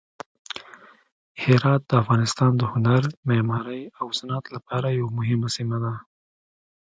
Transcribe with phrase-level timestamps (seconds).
[1.43, 5.93] هرات د افغانستان د هنر، معمارۍ او صنعت لپاره یوه مهمه سیمه ده.